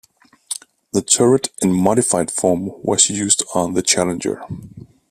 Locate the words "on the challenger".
3.53-4.41